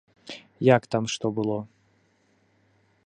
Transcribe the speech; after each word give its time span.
Як 0.67 0.87
там 0.95 1.03
што 1.15 1.25
было. 1.41 1.59